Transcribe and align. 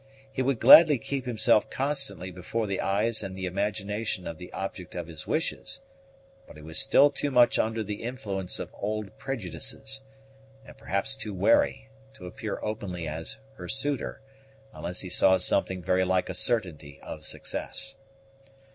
He 0.31 0.41
would 0.41 0.59
gladly 0.59 0.97
keep 0.97 1.27
himself 1.27 1.69
constantly 1.69 2.31
before 2.31 2.65
the 2.65 2.81
eyes 2.81 3.21
and 3.21 3.35
the 3.35 3.45
imagination 3.45 4.25
of 4.25 4.39
the 4.39 4.51
object 4.51 4.95
of 4.95 5.05
his 5.05 5.27
wishes; 5.27 5.81
but 6.47 6.55
he 6.55 6.63
was 6.63 6.79
still 6.79 7.11
too 7.11 7.29
much 7.29 7.59
under 7.59 7.83
the 7.83 8.01
influence 8.01 8.57
of 8.57 8.73
old 8.73 9.15
prejudices, 9.19 10.01
and 10.65 10.75
perhaps 10.75 11.15
too 11.15 11.35
wary, 11.35 11.87
to 12.15 12.25
appear 12.25 12.57
openly 12.63 13.07
as 13.07 13.37
her 13.57 13.67
suitor, 13.67 14.21
unless 14.73 15.01
he 15.01 15.09
saw 15.09 15.37
something 15.37 15.83
very 15.83 16.03
like 16.03 16.29
a 16.29 16.33
certainty 16.33 16.99
of 17.03 17.23
success. 17.23 17.97